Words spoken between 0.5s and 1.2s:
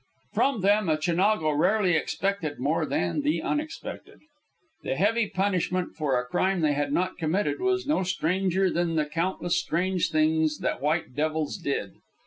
them a